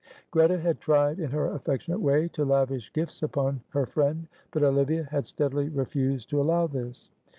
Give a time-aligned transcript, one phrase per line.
[0.31, 5.03] Greta had tried in her affectionate way to lavish gifts upon her friend, but Olivia
[5.03, 7.11] had steadily refused to allow this.